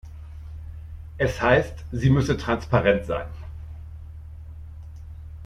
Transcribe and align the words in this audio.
Es 1.19 1.39
heißt, 1.43 1.85
sie 1.91 2.09
müsse 2.09 2.35
transparent 2.35 3.05
sein. 3.05 3.27